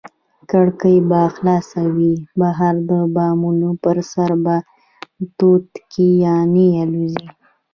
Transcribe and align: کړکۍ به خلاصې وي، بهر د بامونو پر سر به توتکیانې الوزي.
کړکۍ 0.49 0.97
به 1.09 1.21
خلاصې 1.35 1.83
وي، 1.95 2.13
بهر 2.39 2.73
د 2.89 2.91
بامونو 3.15 3.69
پر 3.83 3.97
سر 4.11 4.31
به 4.43 4.55
توتکیانې 5.37 6.69
الوزي. 6.83 7.25